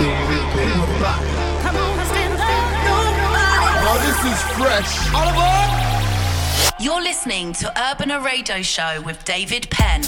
Oh, 0.00 0.04
this 4.00 4.24
is 4.30 4.40
fresh. 4.56 5.12
All 5.12 5.28
aboard! 5.28 5.70
You're 6.80 7.02
listening 7.02 7.52
to 7.54 7.68
Urbana 7.90 8.20
Radio 8.20 8.62
Show 8.62 9.02
with 9.04 9.24
David 9.24 9.68
Penn. 9.70 10.04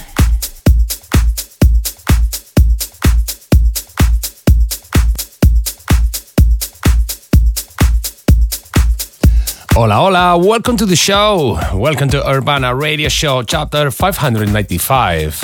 Hola, 9.72 9.94
hola, 9.94 10.38
welcome 10.38 10.76
to 10.76 10.86
the 10.86 10.94
show. 10.94 11.58
Welcome 11.74 12.10
to 12.10 12.24
Urbana 12.28 12.76
Radio 12.76 13.08
Show, 13.08 13.42
chapter 13.42 13.90
595. 13.90 15.42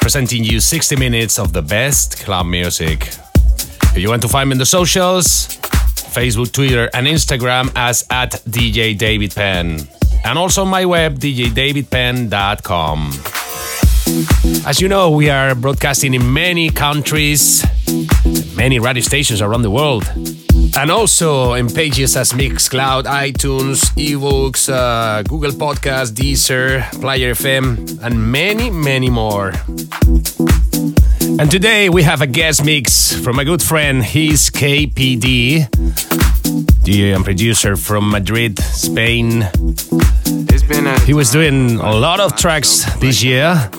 Presenting 0.00 0.42
you 0.42 0.58
60 0.58 0.96
minutes 0.96 1.38
of 1.38 1.52
the 1.52 1.62
best 1.62 2.18
club 2.24 2.46
music. 2.46 3.14
If 3.94 3.98
you 3.98 4.08
want 4.08 4.22
to 4.22 4.28
find 4.28 4.48
me 4.48 4.54
in 4.54 4.58
the 4.58 4.66
socials, 4.66 5.46
Facebook, 6.14 6.50
Twitter, 6.50 6.90
and 6.92 7.06
Instagram 7.06 7.70
as 7.76 8.04
at 8.10 8.32
DJ 8.48 8.98
David 8.98 9.32
Penn. 9.32 9.86
And 10.24 10.36
also 10.36 10.64
my 10.64 10.84
web, 10.84 11.20
djdavidpenn.com. 11.20 13.12
As 14.66 14.80
you 14.80 14.88
know, 14.88 15.12
we 15.12 15.30
are 15.30 15.54
broadcasting 15.54 16.12
in 16.12 16.32
many 16.32 16.70
countries, 16.70 17.64
many 18.56 18.80
radio 18.80 19.00
stations 19.02 19.40
around 19.40 19.62
the 19.62 19.70
world 19.70 20.04
and 20.76 20.90
also 20.90 21.52
in 21.54 21.68
pages 21.68 22.16
as 22.16 22.32
Mixcloud, 22.32 23.04
iTunes, 23.04 23.94
iVoox, 23.94 24.72
uh, 24.72 25.22
Google 25.22 25.52
Podcast, 25.52 26.14
Deezer, 26.14 26.82
Player 27.00 27.32
FM, 27.34 28.02
and 28.02 28.32
many, 28.32 28.70
many 28.70 29.08
more. 29.08 29.52
And 31.26 31.50
today 31.50 31.88
we 31.88 32.02
have 32.02 32.20
a 32.20 32.26
guest 32.26 32.64
mix 32.64 33.12
from 33.12 33.38
a 33.38 33.44
good 33.44 33.62
friend. 33.62 34.04
He's 34.04 34.50
KPD, 34.50 35.68
DJ 36.84 37.14
and 37.14 37.24
producer 37.24 37.76
from 37.76 38.10
Madrid, 38.10 38.58
Spain. 38.58 39.48
He 41.06 41.14
was 41.14 41.30
doing 41.32 41.80
a 41.80 41.94
lot 41.94 42.20
of 42.20 42.36
tracks 42.36 42.84
this 43.00 43.22
year. 43.22 43.70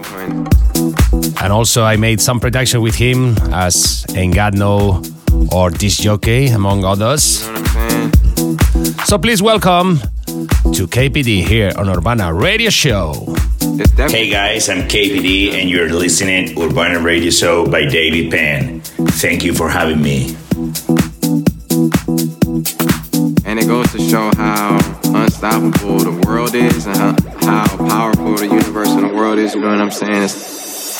And 1.41 1.53
also 1.53 1.83
I 1.83 1.97
made 1.97 2.19
some 2.19 2.39
production 2.39 2.81
with 2.81 2.95
him 2.95 3.37
as 3.53 4.05
Engadno 4.09 5.05
or 5.53 5.69
Disc 5.69 6.01
Jockey, 6.01 6.47
among 6.47 6.83
others. 6.83 7.43
So 9.05 9.19
please 9.19 9.41
welcome 9.41 9.99
to 10.73 10.87
KPD 10.87 11.45
here 11.45 11.71
on 11.77 11.89
Urbana 11.89 12.33
Radio 12.33 12.71
Show. 12.71 13.35
Hey 13.65 14.29
guys, 14.29 14.69
I'm 14.69 14.87
KPD 14.87 15.53
and 15.53 15.67
you're 15.67 15.89
listening 15.89 16.55
Urbana 16.61 16.99
Radio 16.99 17.31
Show 17.31 17.65
by 17.65 17.85
David 17.85 18.29
Penn. 18.29 18.81
Thank 18.81 19.43
you 19.43 19.55
for 19.55 19.69
having 19.69 20.03
me. 20.03 20.35
And 23.43 23.57
it 23.57 23.65
goes 23.65 23.91
to 23.93 23.99
show 24.07 24.29
how 24.37 24.75
unstoppable 25.05 25.97
the 25.97 26.23
world 26.27 26.53
is 26.53 26.85
and 26.85 26.95
how, 26.95 27.15
how 27.41 27.65
powerful 27.89 28.35
the 28.35 28.45
universe 28.45 28.89
and 28.89 29.09
the 29.09 29.15
world 29.15 29.39
is, 29.39 29.55
you 29.55 29.61
know 29.61 29.69
what 29.69 29.81
I'm 29.81 29.89
saying? 29.89 30.21
It's, 30.21 30.95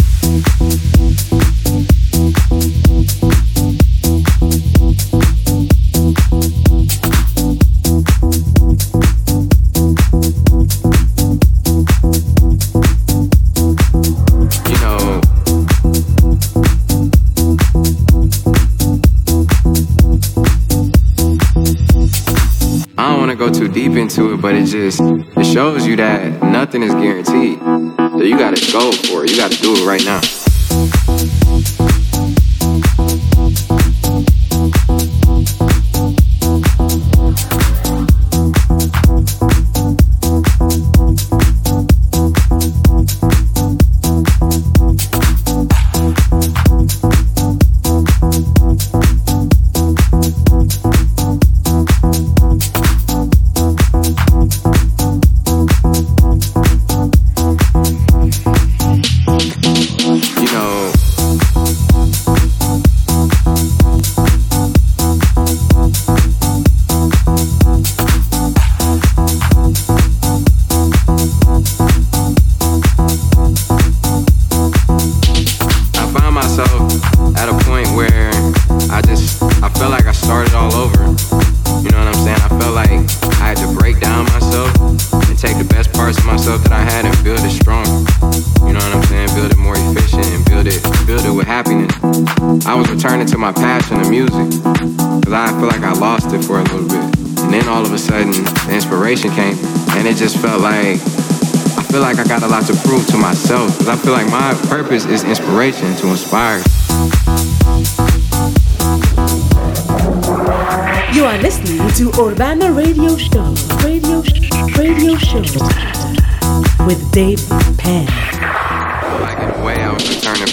just 24.75 25.01
it 25.01 25.45
shows 25.45 25.85
you 25.87 25.95
that 25.95 26.41
nothing 26.43 26.83
is 26.83 26.93
guaranteed. 26.93 27.59
So 27.59 28.21
you 28.21 28.37
gotta 28.37 28.61
go 28.71 28.91
for 28.91 29.23
it. 29.23 29.31
You 29.31 29.37
gotta 29.37 29.57
do 29.61 29.73
it 29.73 29.85
right 29.85 30.03
now. 30.03 30.21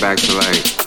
Back 0.00 0.18
to 0.18 0.34
like 0.34 0.81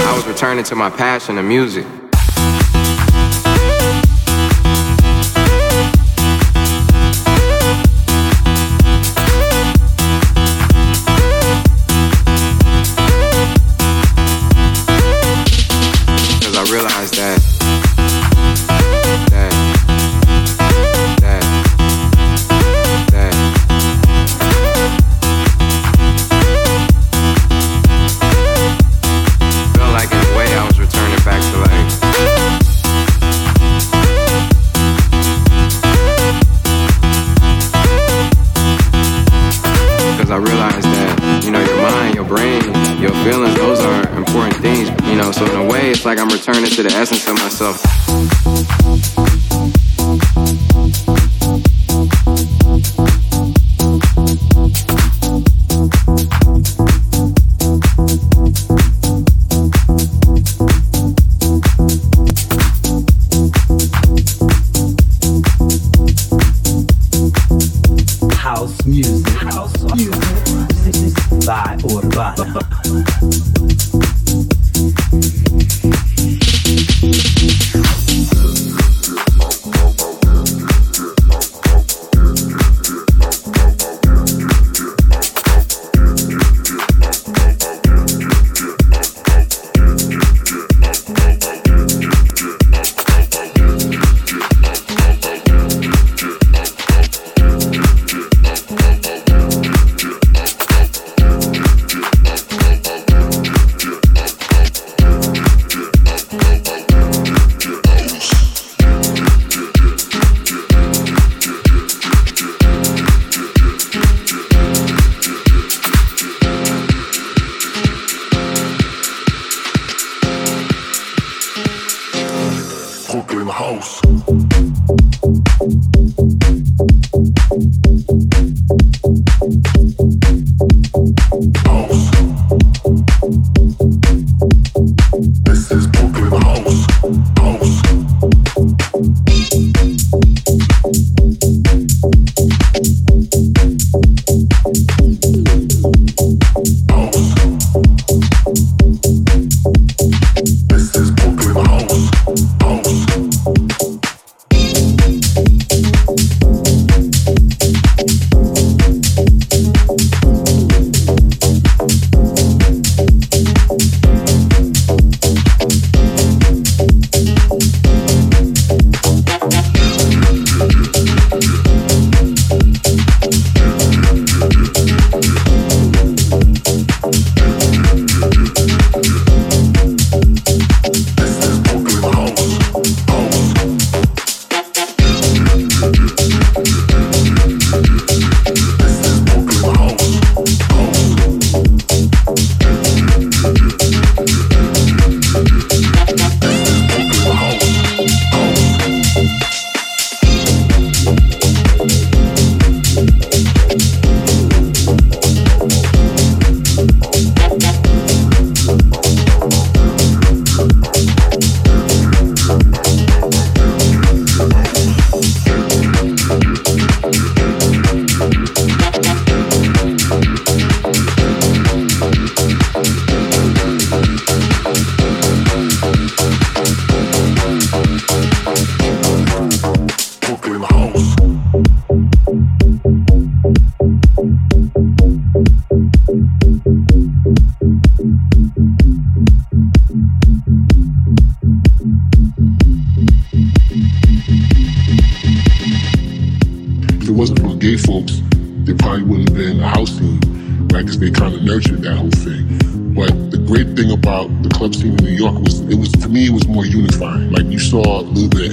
I 0.00 0.12
was 0.14 0.26
returning 0.26 0.64
to 0.64 0.74
my 0.74 0.90
passion 0.90 1.38
of 1.38 1.44
music. 1.46 1.86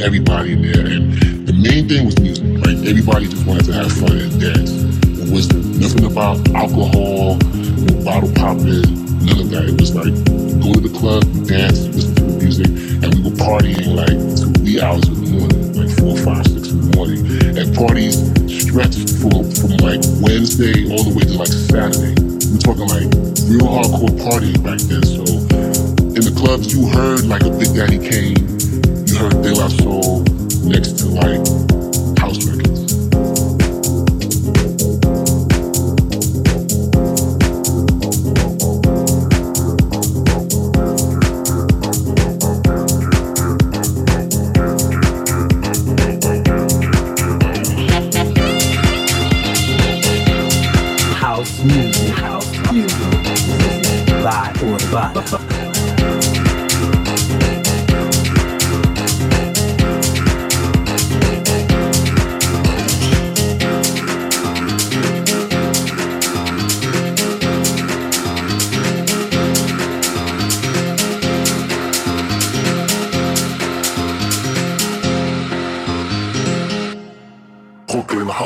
Everybody 0.05 0.53
in 0.53 0.61
there, 0.61 0.84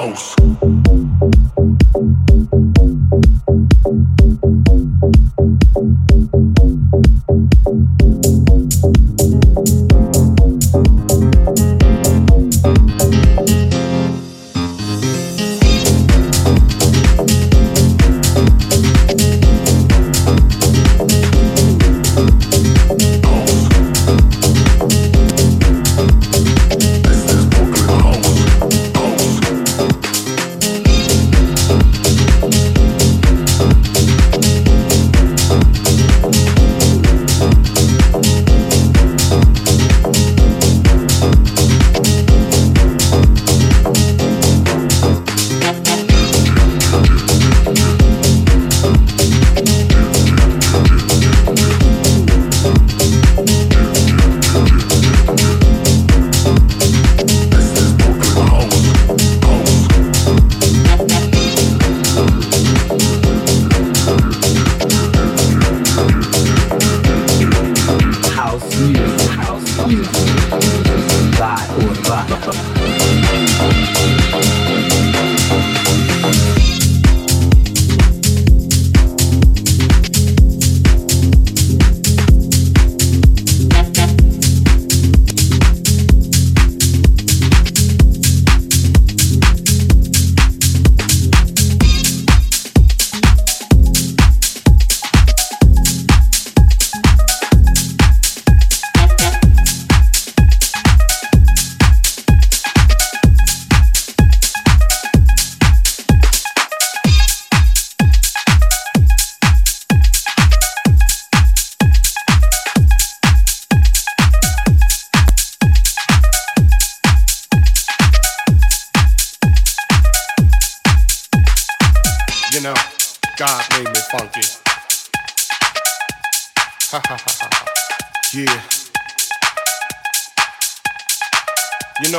house. 0.09 0.38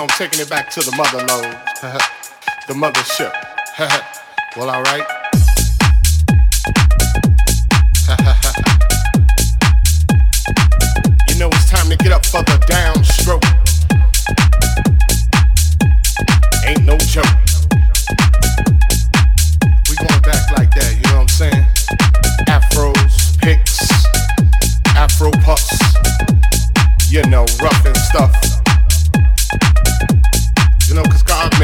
Know, 0.01 0.05
I'm 0.05 0.19
taking 0.19 0.41
it 0.41 0.49
back 0.49 0.71
to 0.71 0.81
the 0.81 0.97
mother 0.97 1.19
load. 1.19 1.59
the 2.67 2.73
mothership. 2.75 3.33
well, 4.57 4.71
alright. 4.71 5.07
you 11.29 11.37
know, 11.39 11.49
it's 11.49 11.69
time 11.69 11.91
to 11.91 11.97
get 11.97 12.13
up 12.13 12.25
for 12.25 12.43
the 12.43 12.57
downstroke. 12.67 13.45
Ain't 16.67 16.85
no 16.85 16.97
joke. 16.97 17.50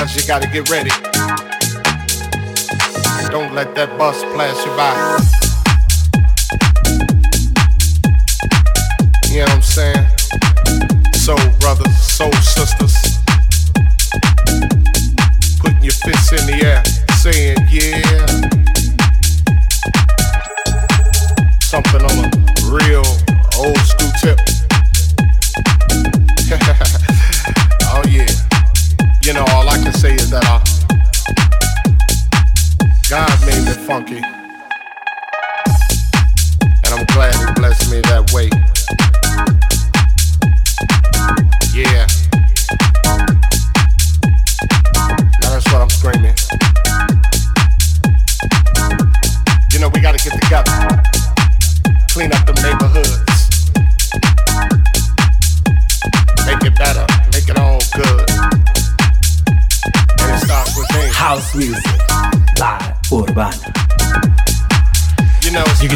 Cause 0.00 0.16
you 0.16 0.26
gotta 0.26 0.46
get 0.46 0.70
ready. 0.70 0.88
Don't 3.30 3.54
let 3.54 3.74
that 3.74 3.98
bus 3.98 4.22
pass 4.34 4.56
you 4.64 4.72
by. 4.72 4.96
You 9.30 9.40
know 9.40 9.44
what 9.44 9.56
I'm 9.56 9.60
saying? 9.60 10.06
Soul 11.12 11.36
brothers, 11.60 11.94
soul 11.98 12.32
sisters. 12.32 12.96
Putting 15.58 15.82
your 15.84 15.92
fists 15.92 16.32
in 16.32 16.46
the 16.46 16.62
air, 16.64 16.82
saying, 17.20 17.58
yeah. 17.68 18.24
Something 21.60 22.00
on 22.00 22.24
a 22.24 22.30
real 22.72 23.04
funky. 34.00 34.39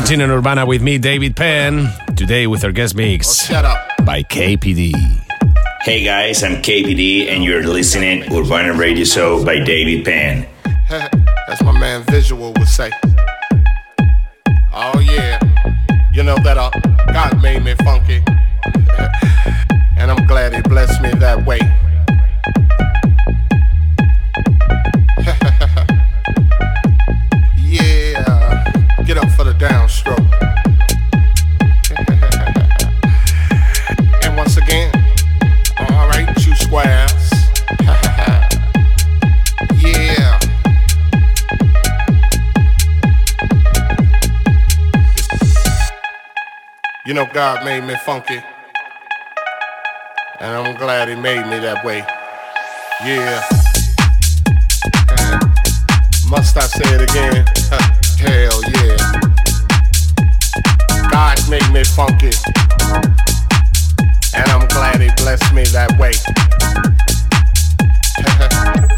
Virgin 0.05 0.21
and 0.21 0.33
Urbana 0.33 0.67
with 0.67 0.83
me, 0.83 0.99
David 0.99 1.35
Penn. 1.35 1.89
Today 2.15 2.47
with 2.47 2.63
our 2.63 2.73
guest 2.73 2.95
mix 2.95 3.51
oh, 3.51 3.75
by 4.05 4.23
KPD. 4.23 4.93
Hey 5.81 6.05
guys, 6.05 6.45
I'm 6.45 6.57
KPD 6.57 7.29
and 7.29 7.43
you're 7.43 7.67
listening 7.67 8.21
to 8.25 8.41
Urbana 8.41 8.75
Radio 8.75 9.07
Show 9.07 9.43
by 9.43 9.65
David 9.65 10.05
Penn. 10.05 10.47
That's 10.91 11.63
my 11.63 11.73
man 11.73 12.03
Visual 12.03 12.53
would 12.53 12.69
say. 12.69 12.91
Oh 14.75 15.01
yeah, 15.01 15.41
you 16.13 16.23
know 16.23 16.37
that 16.37 16.59
uh, 16.59 16.69
God 17.11 17.41
made 17.41 17.65
me 17.65 17.75
funky, 17.77 18.23
and 19.97 20.11
I'm 20.11 20.27
glad 20.27 20.55
He 20.55 20.61
blessed 20.61 21.01
me 21.01 21.13
that 21.13 21.47
way. 21.47 21.61
You 47.15 47.21
know, 47.21 47.31
God 47.33 47.65
made 47.65 47.85
me 47.85 47.95
funky. 48.05 48.43
And 50.41 50.51
I'm 50.51 50.75
glad 50.75 51.09
He 51.09 51.15
made 51.15 51.47
me 51.47 51.61
that 51.61 51.85
way. 51.85 51.99
Yeah. 53.05 53.41
Must 56.29 56.57
I 56.57 56.67
say 56.67 56.93
it 56.93 57.03
again? 57.03 57.47
Hell 58.19 58.61
yeah. 58.75 58.99
God 61.09 61.39
made 61.49 61.71
me 61.73 61.85
funky. 61.85 62.33
And 64.35 64.51
I'm 64.51 64.67
glad 64.67 65.01
He 65.01 65.11
blessed 65.23 65.55
me 65.55 65.63
that 65.67 65.97
way. 65.97 66.15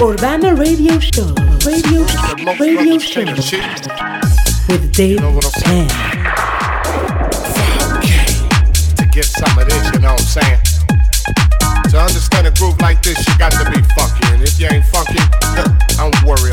Urbana 0.00 0.54
Radio 0.54 1.00
Show. 1.00 1.34
Radio 1.66 2.06
Show. 2.06 2.54
Radio 2.60 2.98
Show. 2.98 3.24
With 4.68 4.92
Dave 4.94 5.10
you 5.10 5.20
know 5.20 5.40
To 8.94 9.08
get 9.10 9.24
some 9.24 9.58
of 9.58 9.68
this, 9.68 9.90
you 9.92 9.98
know 9.98 10.12
what 10.12 10.20
I'm 10.20 10.26
saying? 10.26 10.60
To 11.90 11.98
understand 11.98 12.46
a 12.46 12.52
groove 12.52 12.80
like 12.80 13.02
this, 13.02 13.18
you 13.26 13.38
got 13.38 13.50
to 13.50 13.64
be 13.72 13.82
funky. 13.98 14.24
And 14.32 14.42
if 14.42 14.60
you 14.60 14.68
ain't 14.70 14.84
funky, 14.86 15.18
don't 15.96 16.14
worry 16.22 16.52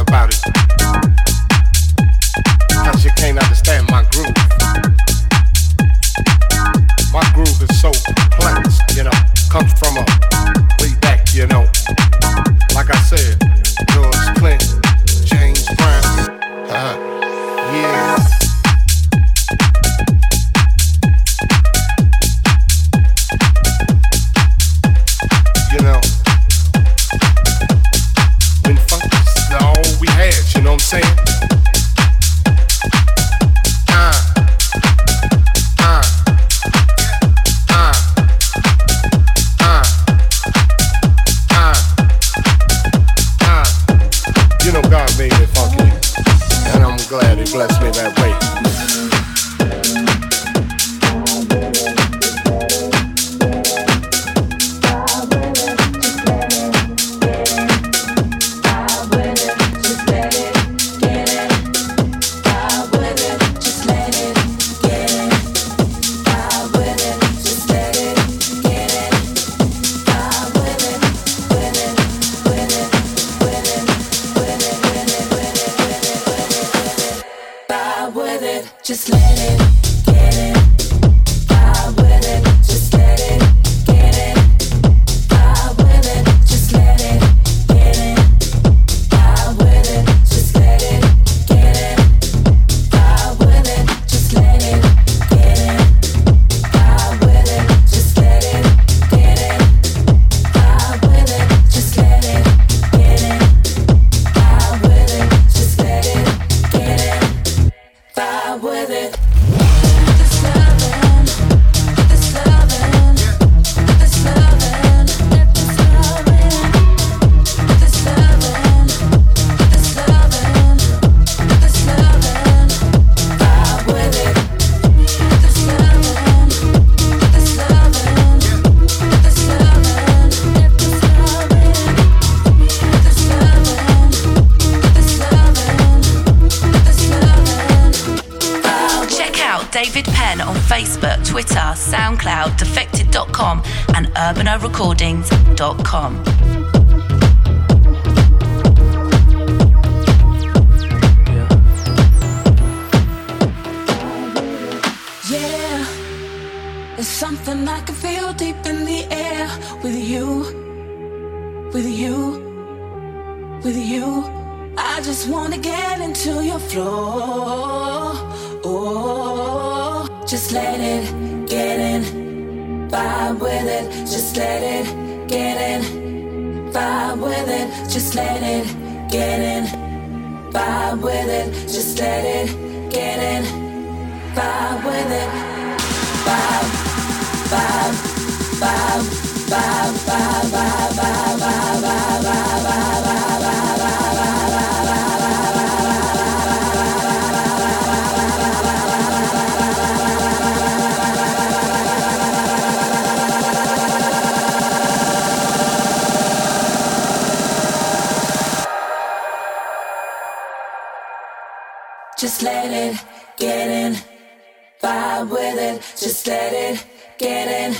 Let 216.27 216.53
it 216.53 216.83
get 217.19 217.47
in, 217.47 217.75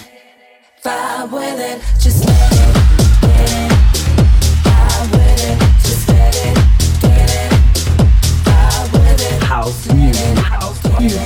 vibe 0.83 1.31
with 1.31 1.59
it. 1.59 1.81
Just 1.99 2.25
let 2.27 2.51
it 2.51 2.73
get 3.21 3.71
vibe 4.61 5.11
with 5.13 5.49
it. 5.49 5.57
Just 5.81 6.07
let 6.09 6.35
it 6.35 6.55
get 7.01 7.51
vibe 8.45 8.93
with 8.93 9.21
it. 9.31 9.41
House 9.41 9.91
music, 9.91 10.37
house 10.37 10.83
music, 10.99 11.21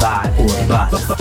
vibe 0.00 0.40
or 0.40 0.66
bust. 0.66 1.13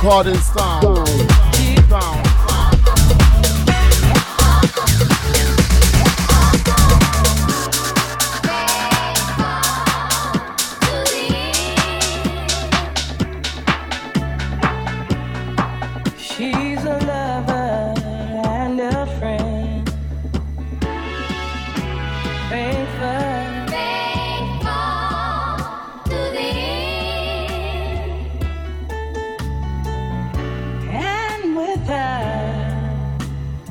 Cardin 0.00 0.34
style. 0.36 0.69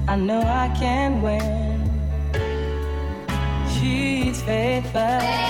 I 0.09 0.15
know 0.15 0.41
I 0.41 0.75
can 0.75 1.21
win. 1.21 1.79
She's 3.75 4.41
faithful. 4.41 5.48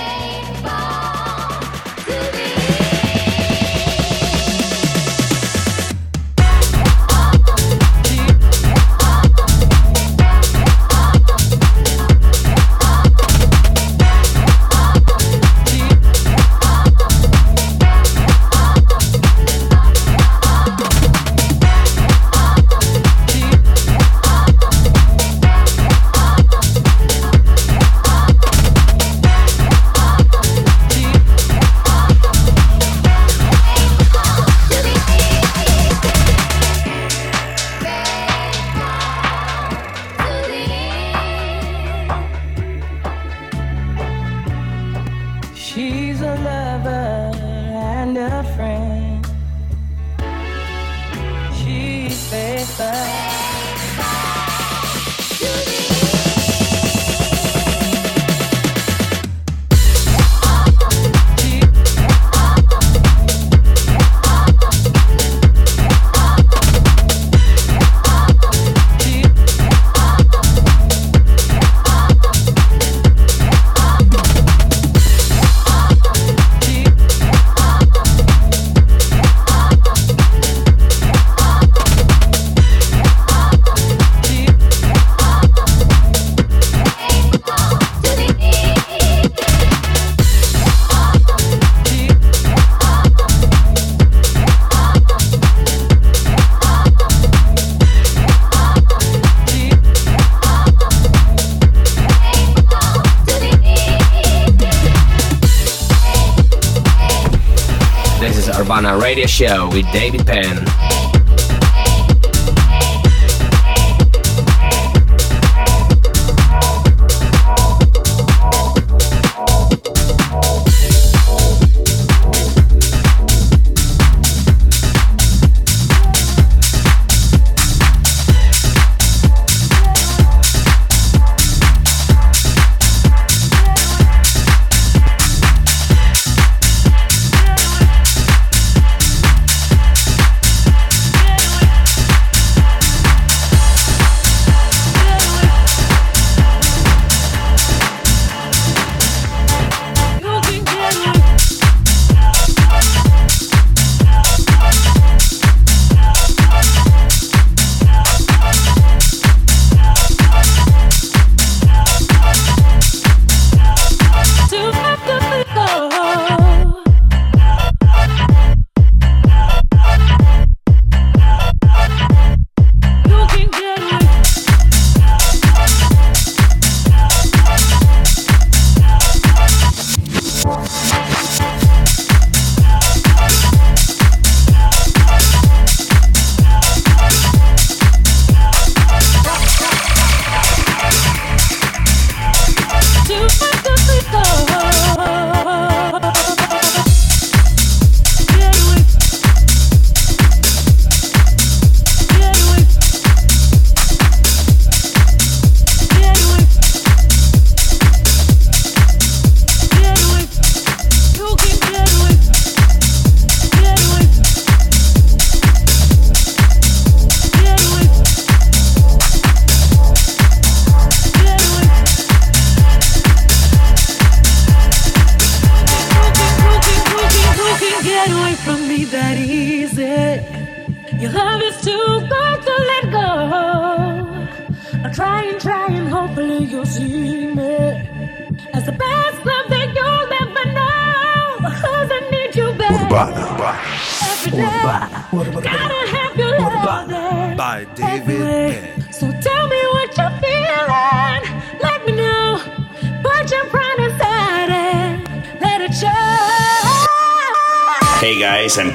Urbana 108.80 108.98
Radio 108.98 109.26
Show 109.26 109.68
with 109.74 109.84
David 109.92 110.26
Penn. 110.26 110.99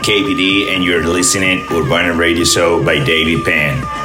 KPD, 0.06 0.68
and 0.68 0.84
you're 0.84 1.04
listening 1.04 1.66
Urbana 1.72 2.14
Radio 2.14 2.44
Show 2.44 2.84
by 2.86 3.04
David 3.04 3.44
Penn. 3.44 4.05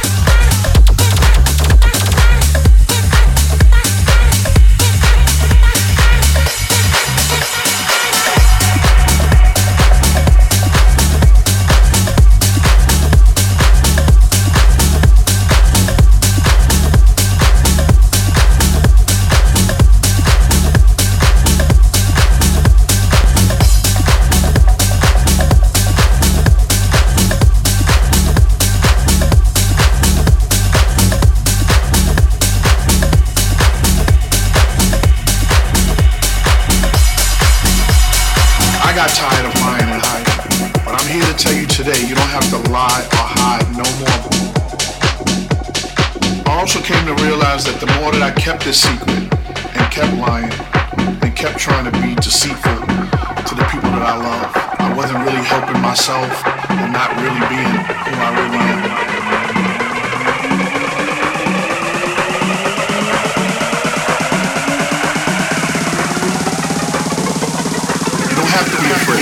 got 39.09 39.17
tired 39.17 39.47
of 39.47 39.55
lying 39.61 39.89
and 39.89 40.03
hiding, 40.05 40.73
but 40.85 40.93
I'm 41.01 41.09
here 41.09 41.25
to 41.25 41.35
tell 41.35 41.55
you 41.55 41.67
today 41.67 42.01
you 42.07 42.15
don't 42.15 42.29
have 42.29 42.49
to 42.51 42.59
lie 42.71 43.05
or 43.17 43.27
hide 43.41 43.69
no 43.73 43.87
more. 44.01 44.21
I 46.47 46.61
also 46.61 46.81
came 46.81 47.05
to 47.07 47.15
realize 47.25 47.65
that 47.65 47.81
the 47.81 47.87
more 48.01 48.13
that 48.13 48.23
I 48.23 48.31
kept 48.33 48.65
this 48.65 48.81
secret 48.81 49.33
and 49.77 49.85
kept 49.93 50.13
lying 50.17 50.53
and 51.23 51.35
kept 51.37 51.59
trying 51.59 51.85
to 51.91 51.95
be 52.03 52.15
deceitful 52.17 52.81
to 53.49 53.55
the 53.55 53.65
people 53.73 53.91
that 53.97 54.03
I 54.05 54.17
love, 54.17 54.51
I 54.81 54.93
wasn't 54.95 55.25
really 55.25 55.45
helping 55.45 55.81
myself 55.81 56.31
and 56.71 56.93
not 56.93 57.11
really 57.17 57.43
being 57.49 57.75
who 58.05 58.13
I 58.13 58.29
really 58.37 58.59
am. 58.59 59.18
Have 68.59 68.73
to 68.73 68.83
be 68.83 68.91
afraid. 68.91 69.18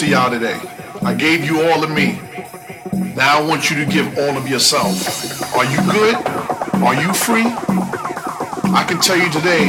To 0.00 0.08
y'all 0.08 0.30
today. 0.30 0.58
I 1.02 1.12
gave 1.12 1.44
you 1.44 1.60
all 1.60 1.84
of 1.84 1.90
me. 1.90 2.18
Now 3.14 3.38
I 3.38 3.46
want 3.46 3.68
you 3.68 3.84
to 3.84 3.84
give 3.84 4.16
all 4.16 4.34
of 4.34 4.48
yourself. 4.48 5.54
Are 5.54 5.66
you 5.66 5.76
good? 5.92 6.14
Are 6.80 6.94
you 6.94 7.12
free? 7.12 7.44
I 8.72 8.82
can 8.88 8.98
tell 8.98 9.18
you 9.18 9.30
today 9.30 9.66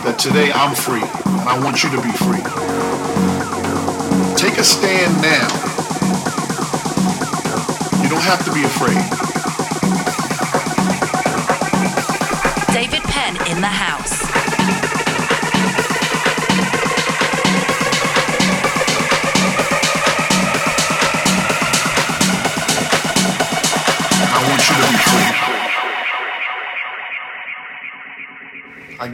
that 0.00 0.18
today 0.18 0.50
I'm 0.50 0.74
free, 0.74 1.02
and 1.02 1.46
I 1.46 1.62
want 1.62 1.84
you 1.84 1.90
to 1.90 2.00
be 2.00 2.10
free. 2.24 2.40
Take 4.34 4.56
a 4.56 4.64
stand 4.64 5.12
now. 5.20 5.44
You 8.02 8.08
don't 8.08 8.24
have 8.24 8.42
to 8.46 8.52
be 8.54 8.64
afraid. 8.64 8.96
David 12.72 13.02
Penn 13.02 13.36
in 13.50 13.60
the 13.60 13.66
house. 13.66 14.15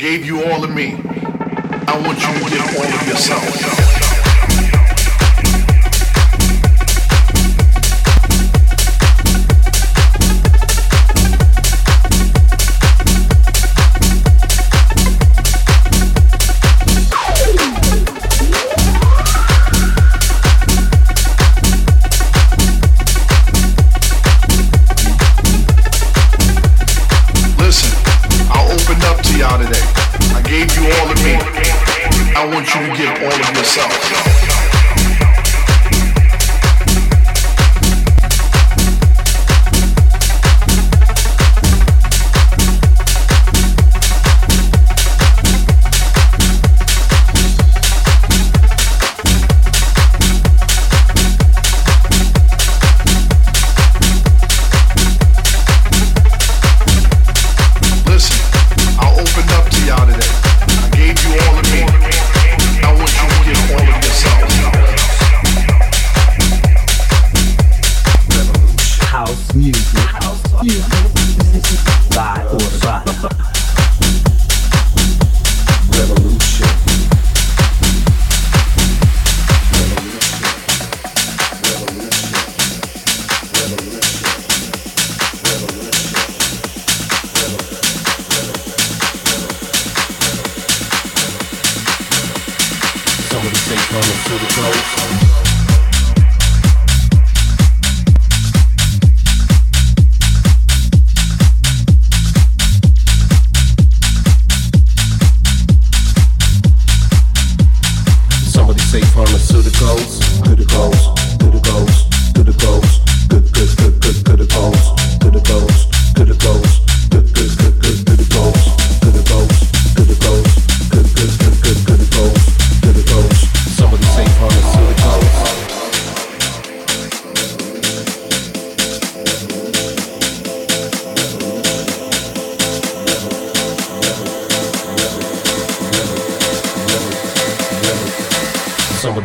Gave 0.03 0.27
you 0.27 0.43
all 0.43 0.65
of 0.65 0.75
me. 0.75 0.97
I 1.87 2.03
want 2.05 2.19
you 2.19 2.35
to 2.35 2.51
give 2.51 2.77
all 2.77 2.83
of 2.83 3.07
yourself. 3.07 3.82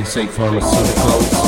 namesake 0.07 0.31
pharmaceuticals. 0.31 1.46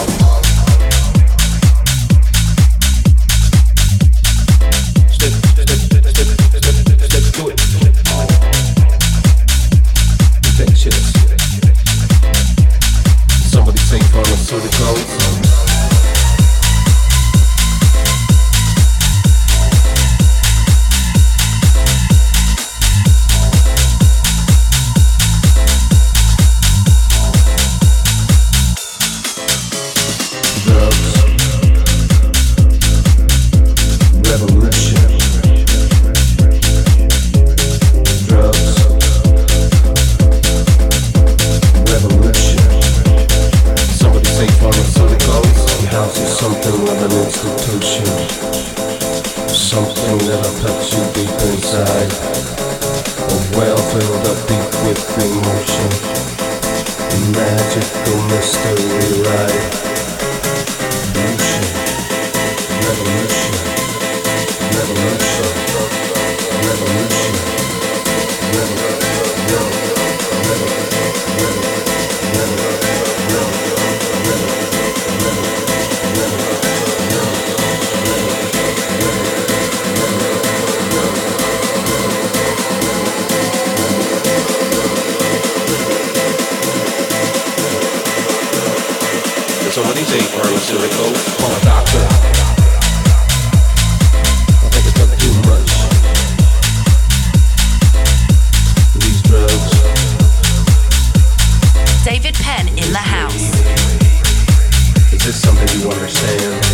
something 105.39 105.79
you 105.79 105.89
understand. 105.89 106.68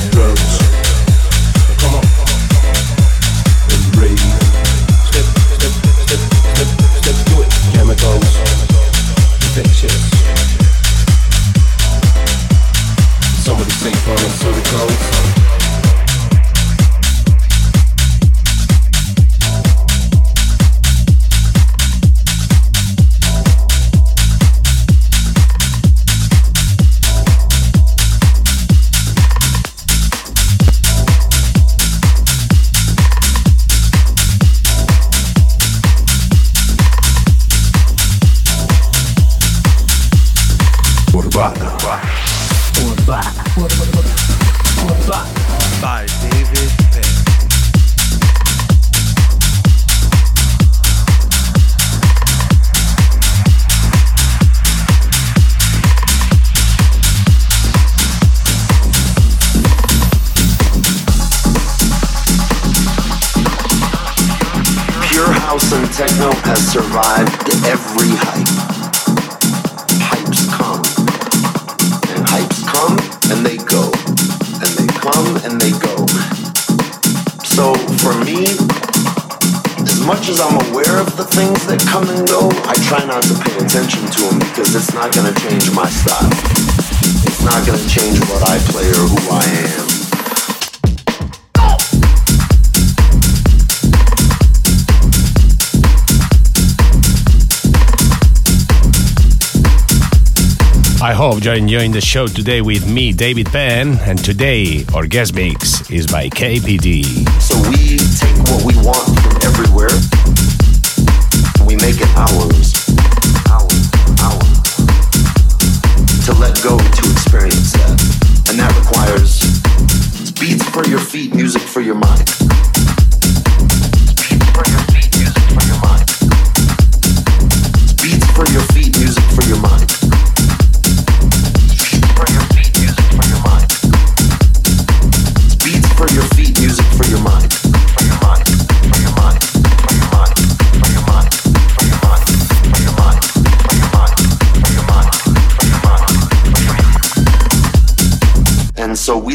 Join 101.76 101.91
the 101.91 101.99
show 101.99 102.26
today 102.26 102.61
with 102.61 102.89
me, 102.89 103.11
David 103.11 103.47
Penn, 103.47 103.99
and 103.99 104.17
today 104.17 104.86
our 104.93 105.05
guest 105.05 105.36
mix 105.36 105.91
is 105.91 106.07
by 106.07 106.30
KPD. 106.30 107.03
So 107.41 107.57
we 107.69 107.97
take 107.97 108.38
what 108.47 108.63
we 108.63 108.76
want 108.78 109.24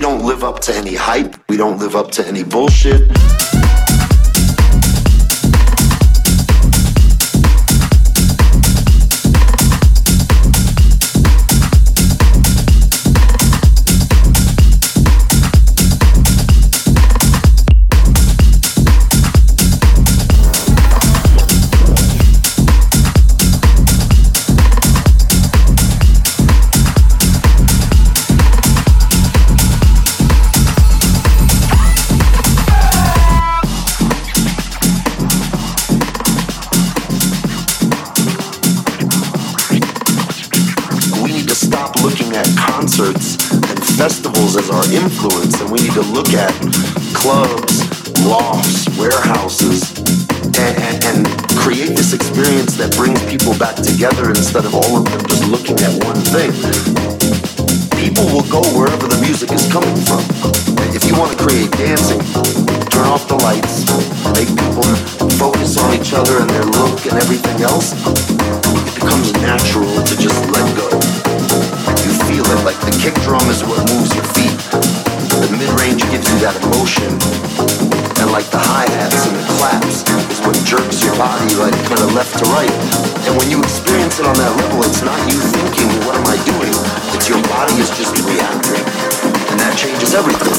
don't 0.01 0.25
live 0.25 0.45
up 0.45 0.61
to 0.61 0.75
any 0.75 0.95
hype. 0.95 1.37
We 1.49 1.57
don't 1.57 1.79
live 1.79 1.95
up 1.95 2.11
to 2.13 2.27
any 2.27 2.43
bullshit. 2.43 3.11
Influence, 45.21 45.61
and 45.61 45.71
we 45.71 45.79
need 45.81 45.93
to 45.93 46.07
look 46.17 46.33
at 46.33 46.49
clubs, 47.13 47.85
lofts, 48.25 48.89
warehouses, 48.97 49.93
and, 50.57 50.73
and, 50.81 50.97
and 51.05 51.19
create 51.61 51.93
this 51.93 52.15
experience 52.15 52.81
that 52.81 52.89
brings 52.97 53.21
people 53.29 53.53
back 53.61 53.77
together 53.77 54.33
instead 54.33 54.65
of 54.65 54.73
all 54.73 54.97
of 54.97 55.05
them 55.05 55.21
just 55.29 55.45
looking 55.45 55.77
at 55.85 55.93
one 56.09 56.17
thing. 56.33 56.49
People 58.01 58.25
will 58.33 58.49
go 58.49 58.65
wherever 58.73 59.05
the 59.05 59.21
music 59.21 59.53
is 59.53 59.69
coming 59.69 59.93
from. 60.09 60.25
If 60.97 61.05
you 61.05 61.13
want 61.21 61.37
to 61.37 61.39
create 61.45 61.69
dancing, 61.77 62.25
turn 62.89 63.05
off 63.05 63.29
the 63.29 63.37
lights, 63.45 63.85
make 64.41 64.49
people 64.49 64.89
focus 65.37 65.77
on 65.77 65.93
each 66.01 66.17
other 66.17 66.41
and 66.41 66.49
their 66.49 66.65
look 66.81 66.97
and 67.05 67.21
everything 67.21 67.61
else. 67.61 67.93
It 68.89 68.95
becomes 68.97 69.37
natural 69.45 69.91
to 70.01 70.15
just 70.17 70.41
let 70.49 70.65
go. 70.81 70.89
You 72.09 72.13
feel 72.25 72.47
it 72.57 72.65
like 72.65 72.81
the 72.81 72.95
kick 72.97 73.21
drum 73.21 73.45
is 73.53 73.61
what 73.69 73.85
moves 73.93 74.17
your 74.17 74.25
feet. 74.33 74.70
The 75.61 75.67
mid 75.67 75.81
range 75.81 76.03
gives 76.09 76.25
you 76.33 76.39
that 76.41 76.57
emotion. 76.65 77.21
And 78.17 78.33
like 78.33 78.49
the 78.49 78.57
hi 78.57 78.89
hats 78.89 79.29
and 79.29 79.37
the 79.37 79.45
claps 79.61 80.09
is 80.33 80.41
what 80.41 80.57
jerks 80.65 81.05
your 81.05 81.13
body 81.21 81.53
like 81.61 81.77
kind 81.85 82.01
of 82.01 82.15
left 82.17 82.33
to 82.41 82.49
right. 82.49 82.73
And 83.29 83.37
when 83.37 83.51
you 83.51 83.61
experience 83.61 84.19
it 84.21 84.25
on 84.25 84.33
that 84.41 84.57
level, 84.57 84.81
it's 84.89 85.05
not 85.05 85.21
you 85.29 85.37
thinking, 85.37 85.93
what 86.09 86.17
am 86.17 86.25
I 86.33 86.41
doing? 86.49 86.73
It's 87.13 87.29
your 87.29 87.43
body 87.45 87.77
is 87.77 87.93
just 87.93 88.17
reacting. 88.25 88.81
And 89.53 89.61
that 89.61 89.77
changes 89.77 90.15
everything. 90.17 90.57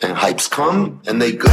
And 0.00 0.16
hypes 0.16 0.48
come 0.48 1.02
and 1.06 1.20
they 1.20 1.32
go. 1.32 1.52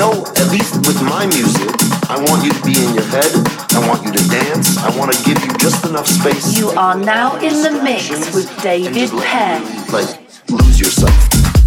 Know, 0.00 0.24
at 0.40 0.50
least 0.50 0.76
with 0.88 0.96
my 1.02 1.26
music, 1.26 1.68
I 2.08 2.16
want 2.26 2.42
you 2.42 2.50
to 2.50 2.62
be 2.64 2.72
in 2.72 2.94
your 2.94 3.04
head. 3.12 3.30
I 3.76 3.86
want 3.86 4.02
you 4.02 4.10
to 4.10 4.28
dance. 4.30 4.78
I 4.78 4.96
want 4.96 5.12
to 5.12 5.18
give 5.24 5.38
you 5.44 5.52
just 5.58 5.84
enough 5.84 6.06
space. 6.06 6.56
You 6.56 6.70
are 6.70 6.96
now 6.96 7.36
in 7.36 7.52
the 7.62 7.82
mix 7.84 8.08
with 8.34 8.48
David 8.62 9.10
Penn. 9.10 9.60
Like, 9.92 10.08
lose 10.48 10.80
yourself. 10.80 11.59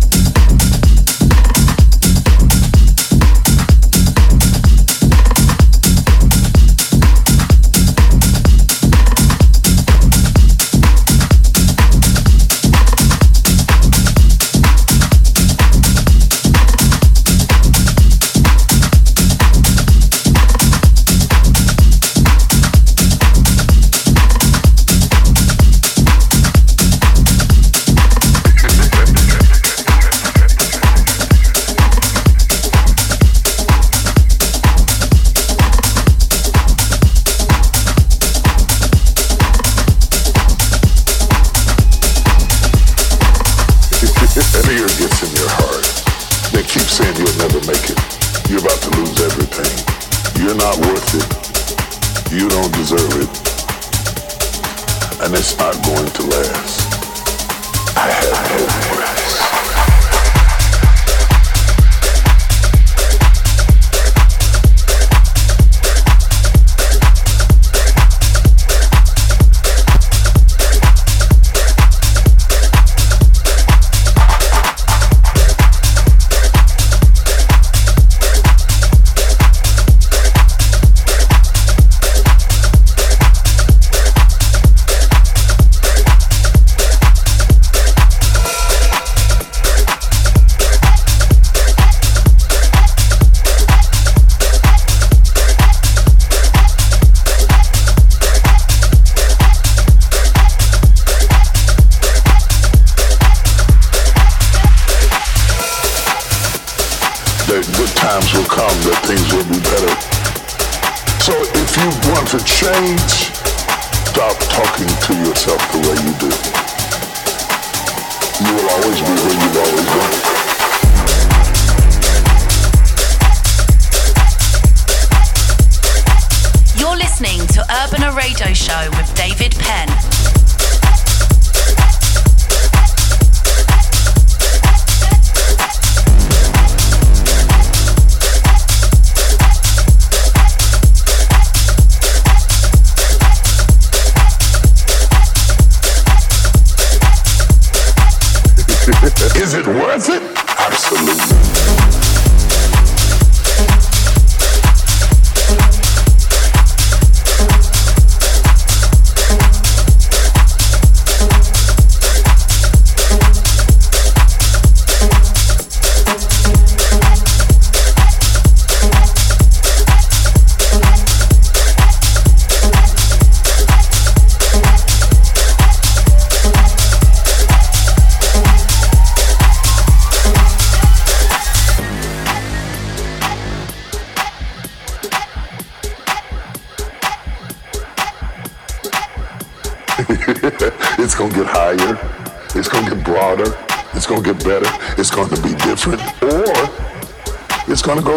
Gets 45.03 45.23
in 45.23 45.35
your 45.35 45.49
heart. 45.59 45.83
They 46.53 46.63
keep 46.63 46.87
saying 46.87 47.17
you'll 47.17 47.35
never 47.35 47.59
make 47.67 47.91
it. 47.91 47.99
You're 48.47 48.63
about 48.63 48.79
to 48.83 48.89
lose 48.95 49.19
everything. 49.19 49.75
You're 50.39 50.55
not 50.55 50.77
worth 50.79 51.11
it. 51.19 52.31
You 52.31 52.47
don't 52.47 52.71
deserve 52.71 53.11
it. 53.19 53.27
And 55.19 55.35
it's 55.35 55.57
not 55.57 55.75
going 55.83 56.07
to 56.07 56.23
last. 56.31 56.87
I 57.97 58.07
have 58.07 58.92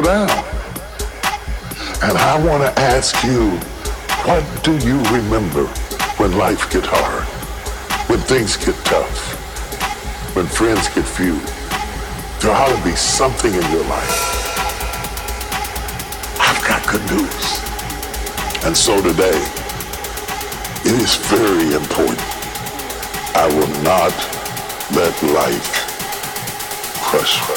And 0.09 0.30
I 2.16 2.40
wanna 2.46 2.72
ask 2.76 3.24
you, 3.24 3.50
what 4.22 4.44
do 4.62 4.78
you 4.86 5.02
remember 5.11 5.64
when 6.18 6.38
life 6.38 6.70
get 6.70 6.84
hard? 6.86 7.24
When 8.09 8.20
things 8.20 8.57
get 8.57 8.76
tough? 8.84 9.34
When 10.36 10.46
friends 10.46 10.88
get 10.94 11.04
few? 11.04 11.40
There 12.38 12.54
ought 12.54 12.68
to 12.68 12.84
be 12.84 12.94
something 12.94 13.52
in 13.52 13.62
your 13.72 13.82
life. 13.86 14.22
I've 16.38 16.62
got 16.62 16.86
good 16.86 17.02
news. 17.11 17.59
And 18.64 18.76
so 18.76 19.02
today, 19.02 19.42
it 20.86 21.02
is 21.02 21.16
very 21.26 21.74
important. 21.74 22.22
I 23.34 23.48
will 23.50 23.74
not 23.82 24.14
let 24.94 25.20
life 25.34 25.66
crush, 27.02 27.40
crush, 27.40 27.55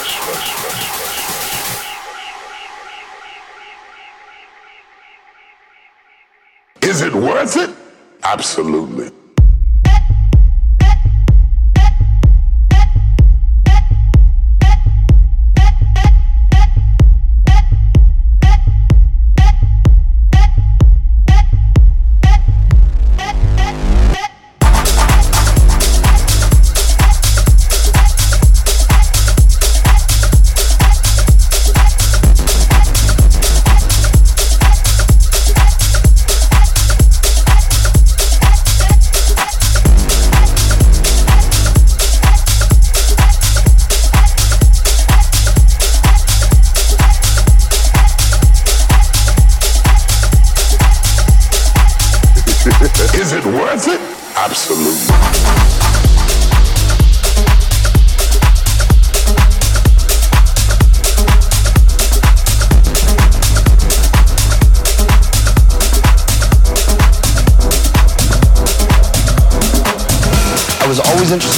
Absolutely. 8.24 9.12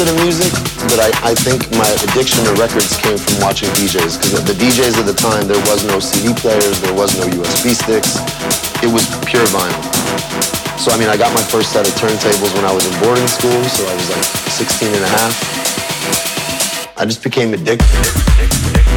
In 0.08 0.16
music, 0.24 0.52
but 0.90 0.98
I, 0.98 1.32
I 1.32 1.34
think 1.36 1.70
my 1.78 1.88
addiction 2.10 2.46
to 2.46 2.54
records 2.58 2.96
came 2.98 3.18
from 3.18 3.42
watching 3.42 3.70
DJs. 3.78 4.18
Because 4.18 4.44
the 4.46 4.58
DJs 4.58 4.98
at 4.98 5.06
the 5.06 5.14
time, 5.14 5.48
there 5.48 5.62
was 5.70 5.86
no 5.86 6.00
CD 6.00 6.34
players, 6.34 6.82
there 6.82 6.94
was 6.94 7.18
no 7.20 7.28
USB 7.28 7.76
sticks. 7.76 8.18
It 8.82 8.90
was 8.90 9.06
pure 9.26 9.46
vinyl. 9.54 9.82
So, 10.80 10.92
I 10.92 10.98
mean, 10.98 11.10
I 11.10 11.18
got 11.18 11.34
my 11.34 11.44
first 11.44 11.74
set 11.74 11.88
of 11.88 11.94
turntables 11.94 12.54
when 12.56 12.66
I 12.66 12.74
was 12.74 12.86
in 12.86 12.94
boarding 13.02 13.28
school, 13.28 13.62
so 13.70 13.86
I 13.86 13.94
was 13.94 14.10
like 14.10 14.24
16 14.50 14.94
and 14.94 15.04
a 15.04 15.12
half. 15.12 16.98
I 16.98 17.06
just 17.06 17.22
became 17.22 17.54
addicted. 17.54 18.91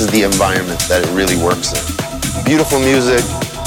this 0.00 0.08
is 0.08 0.18
the 0.18 0.24
environment 0.24 0.80
that 0.88 1.04
it 1.04 1.12
really 1.12 1.36
works 1.36 1.76
in. 1.76 1.84
Beautiful 2.48 2.80
music 2.80 3.20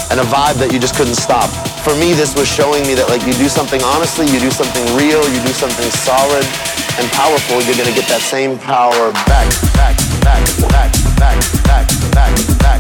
and 0.10 0.18
a 0.18 0.26
vibe 0.34 0.58
that 0.58 0.74
you 0.74 0.82
just 0.82 0.98
couldn't 0.98 1.14
stop. 1.14 1.46
For 1.86 1.94
me, 2.02 2.18
this 2.18 2.34
was 2.34 2.50
showing 2.50 2.82
me 2.90 2.98
that 2.98 3.06
like 3.06 3.22
you 3.30 3.38
do 3.38 3.46
something 3.46 3.78
honestly, 3.86 4.26
you 4.34 4.42
do 4.42 4.50
something 4.50 4.82
real, 4.98 5.22
you 5.30 5.42
do 5.46 5.54
something 5.54 5.86
solid 5.94 6.42
and 6.98 7.06
powerful, 7.14 7.62
you're 7.62 7.78
gonna 7.78 7.94
get 7.94 8.10
that 8.10 8.26
same 8.26 8.58
power 8.58 9.14
back, 9.30 9.46
back, 9.78 9.94
back, 10.26 10.42
back, 10.74 10.90
back, 11.22 11.38
back, 11.70 11.86
back, 12.18 12.34
back. 12.58 12.73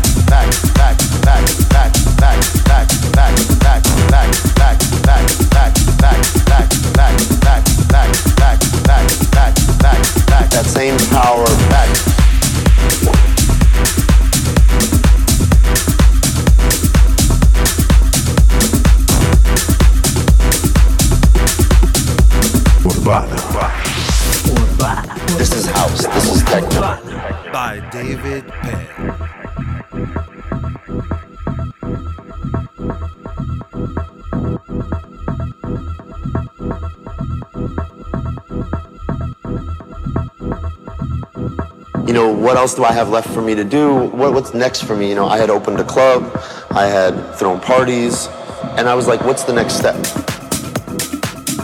Else 42.63 42.75
do 42.75 42.85
I 42.85 42.93
have 42.93 43.09
left 43.09 43.27
for 43.27 43.41
me 43.41 43.55
to 43.55 43.65
do? 43.65 43.93
What, 43.93 44.33
what's 44.33 44.53
next 44.53 44.83
for 44.83 44.95
me? 44.95 45.09
You 45.09 45.15
know, 45.15 45.27
I 45.27 45.37
had 45.37 45.49
opened 45.49 45.81
a 45.81 45.83
club, 45.83 46.31
I 46.71 46.85
had 46.85 47.35
thrown 47.35 47.59
parties, 47.59 48.29
and 48.77 48.87
I 48.87 48.95
was 48.95 49.05
like, 49.05 49.19
what's 49.25 49.43
the 49.43 49.51
next 49.51 49.73
step? 49.73 49.97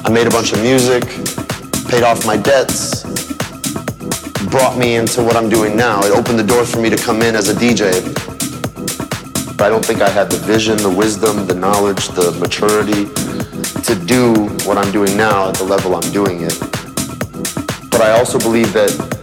I 0.03 0.09
made 0.11 0.27
a 0.27 0.29
bunch 0.29 0.51
of 0.51 0.59
music, 0.59 1.03
paid 1.87 2.03
off 2.03 2.25
my 2.25 2.35
debts, 2.35 3.03
brought 4.51 4.77
me 4.77 4.97
into 4.97 5.23
what 5.23 5.37
I'm 5.37 5.47
doing 5.47 5.77
now. 5.77 6.01
It 6.03 6.11
opened 6.11 6.37
the 6.37 6.43
door 6.43 6.65
for 6.65 6.81
me 6.81 6.89
to 6.89 6.97
come 6.97 7.21
in 7.21 7.33
as 7.33 7.47
a 7.47 7.53
DJ. 7.53 8.03
But 9.55 9.67
I 9.67 9.69
don't 9.69 9.85
think 9.85 10.01
I 10.01 10.09
had 10.09 10.29
the 10.29 10.39
vision, 10.39 10.75
the 10.79 10.89
wisdom, 10.89 11.47
the 11.47 11.55
knowledge, 11.55 12.09
the 12.09 12.31
maturity 12.41 13.05
to 13.83 13.95
do 14.05 14.49
what 14.67 14.77
I'm 14.77 14.91
doing 14.91 15.15
now 15.15 15.47
at 15.47 15.55
the 15.55 15.63
level 15.63 15.95
I'm 15.95 16.11
doing 16.11 16.41
it. 16.41 16.59
But 17.89 18.01
I 18.01 18.11
also 18.19 18.37
believe 18.37 18.73
that 18.73 19.18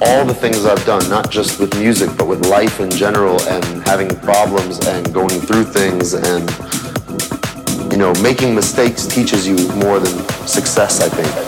all 0.00 0.24
the 0.24 0.34
things 0.34 0.64
I've 0.66 0.84
done, 0.84 1.08
not 1.08 1.30
just 1.30 1.58
with 1.58 1.78
music, 1.78 2.10
but 2.16 2.26
with 2.26 2.46
life 2.46 2.80
in 2.80 2.90
general 2.90 3.40
and 3.42 3.64
having 3.86 4.08
problems 4.20 4.78
and 4.86 5.12
going 5.12 5.40
through 5.40 5.64
things 5.64 6.12
and, 6.14 7.92
you 7.92 7.98
know, 7.98 8.12
making 8.22 8.54
mistakes 8.54 9.06
teaches 9.06 9.46
you 9.48 9.56
more 9.76 9.98
than 9.98 10.28
success, 10.46 11.00
I 11.00 11.08
think. 11.08 11.45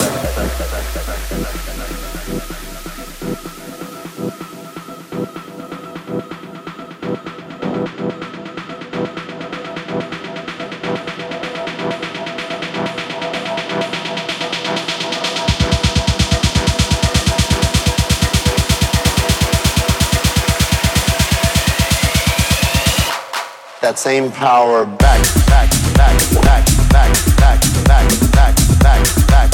Same 23.99 24.31
power 24.31 24.87
back, 24.87 25.21
back, 25.49 25.69
back, 25.97 26.17
back, 26.41 26.65
back, 26.89 27.13
back, 27.37 27.61
back, 27.85 28.09
back, 28.31 28.57
back, 28.79 29.27
back, 29.27 29.48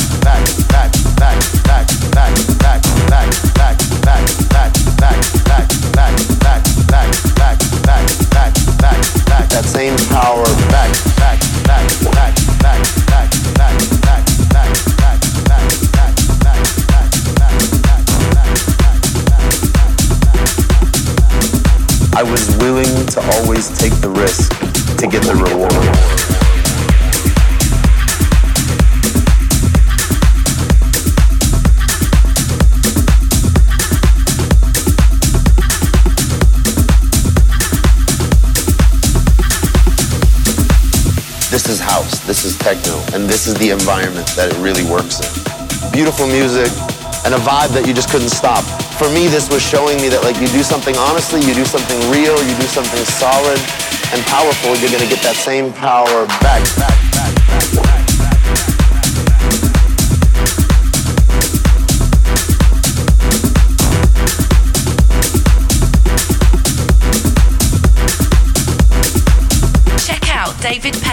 the 43.64 43.72
environment 43.72 44.28
that 44.36 44.52
it 44.52 44.58
really 44.60 44.84
works 44.84 45.24
in. 45.24 45.32
Beautiful 45.88 46.28
music 46.28 46.68
and 47.24 47.32
a 47.32 47.40
vibe 47.40 47.72
that 47.72 47.88
you 47.88 47.96
just 47.96 48.12
couldn't 48.12 48.28
stop. 48.28 48.60
For 49.00 49.08
me, 49.08 49.24
this 49.24 49.48
was 49.48 49.64
showing 49.64 49.96
me 50.04 50.12
that 50.12 50.20
like 50.20 50.36
you 50.36 50.52
do 50.52 50.60
something 50.60 50.92
honestly, 51.00 51.40
you 51.40 51.56
do 51.56 51.64
something 51.64 51.96
real, 52.12 52.36
you 52.44 52.54
do 52.60 52.68
something 52.68 53.00
solid 53.08 53.56
and 54.12 54.20
powerful, 54.28 54.76
you're 54.84 54.92
gonna 54.92 55.08
get 55.08 55.24
that 55.24 55.40
same 55.40 55.72
power 55.72 56.28
back, 56.44 56.60
back, 56.76 57.13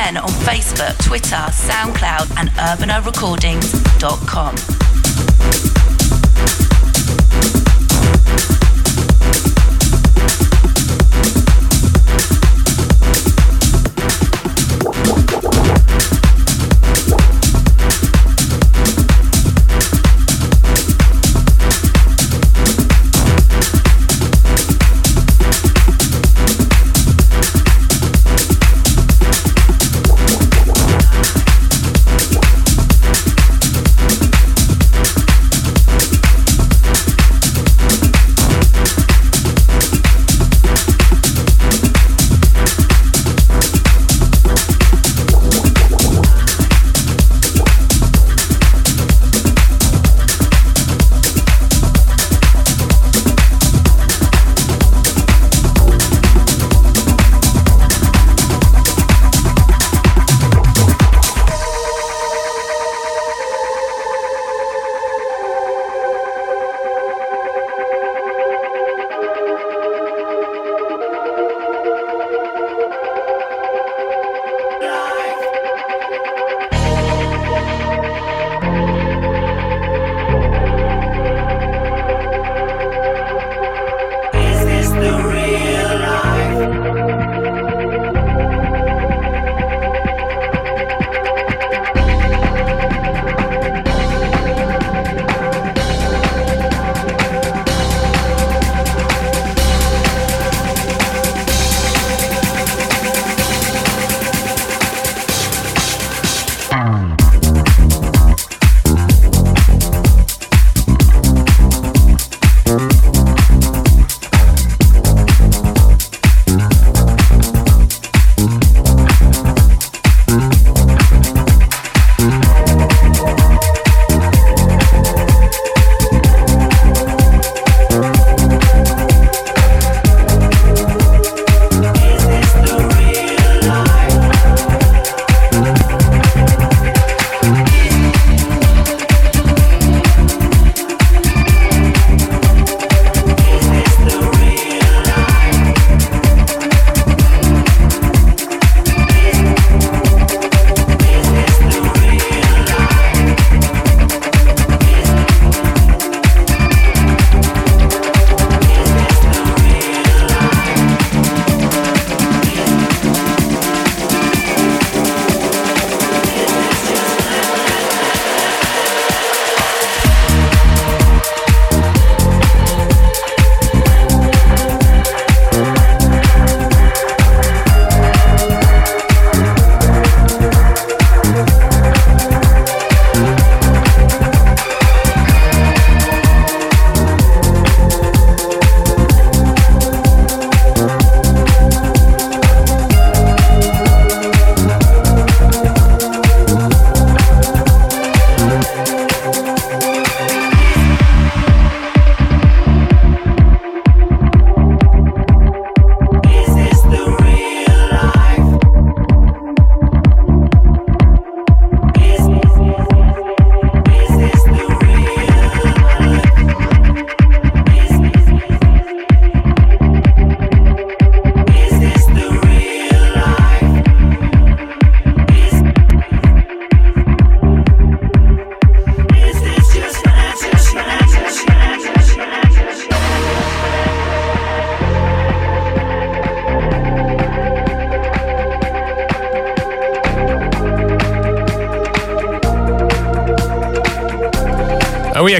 10 0.03 0.17
on 0.17 0.29
Facebook, 0.29 0.97
Twitter, 1.05 1.35
SoundCloud, 1.35 2.35
and 2.35 2.49
urbanarecordings.com. 2.51 4.80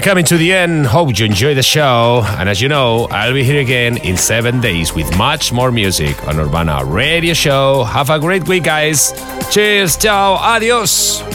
And 0.02 0.08
we 0.08 0.10
are 0.10 0.14
coming 0.14 0.26
to 0.26 0.38
the 0.38 0.52
end. 0.52 0.88
Hope 0.88 1.20
you 1.20 1.26
enjoy 1.26 1.54
the 1.54 1.62
show. 1.62 2.24
And 2.26 2.50
as 2.50 2.60
you 2.60 2.68
know, 2.68 3.08
I'll 3.12 3.34
be 3.34 3.44
here 3.44 3.62
again 3.62 3.98
in 3.98 4.18
seven 4.18 4.60
days 4.60 4.96
with 4.96 5.16
much 5.16 5.52
more 5.52 5.72
music 5.72 6.28
on 6.28 6.40
Urbana 6.40 6.84
Radio 6.84 7.36
Show. 7.36 7.84
Have 7.84 8.10
a 8.10 8.20
great 8.20 8.48
week, 8.48 8.64
guys. 8.64 9.14
Cheers. 9.52 9.98
Ciao. 9.98 10.34
Adios. 10.34 11.31